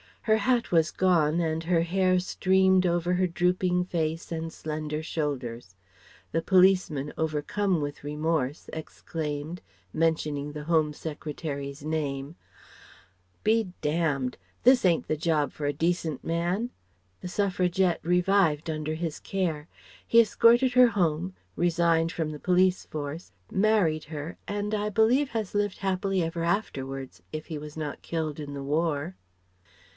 Her 0.23 0.37
hat 0.37 0.71
was 0.71 0.89
gone 0.91 1.39
and 1.39 1.63
her 1.63 1.81
hair 1.81 2.19
streamed 2.19 2.85
over 2.87 3.13
her 3.13 3.25
drooping 3.27 3.85
face 3.85 4.31
and 4.31 4.51
slender 4.53 5.01
shoulders. 5.03 5.75
The 6.31 6.41
policeman 6.41 7.13
overcome 7.19 7.81
with 7.81 8.03
remorse 8.03 8.69
exclaimed 8.73 9.61
mentioning 9.93 10.51
the 10.53 10.63
Home 10.65 10.91
Secretary's 10.93 11.83
name" 11.83 12.35
be 13.43 13.73
damned; 13.81 14.37
this 14.63 14.85
ain't 14.85 15.07
the 15.07 15.17
job 15.17 15.51
for 15.51 15.65
a 15.67 15.73
decent 15.73 16.23
man." 16.23 16.71
The 17.21 17.27
Suffragette 17.27 17.99
revived 18.03 18.69
under 18.69 18.93
his 18.95 19.19
care. 19.19 19.67
He 20.07 20.19
escorted 20.19 20.73
her 20.73 20.87
home, 20.87 21.33
resigned 21.55 22.11
from 22.11 22.31
the 22.31 22.39
police 22.39 22.85
force, 22.85 23.31
married 23.51 24.05
her 24.05 24.37
and 24.47 24.73
I 24.73 24.89
believe 24.89 25.29
has 25.29 25.53
lived 25.53 25.79
happily 25.79 26.23
ever 26.23 26.43
afterwards, 26.43 27.21
if 27.31 27.47
he 27.47 27.57
was 27.59 27.77
not 27.77 28.01
killed 28.03 28.39
in 28.39 28.53
the 28.53 28.63
War. 28.63 29.15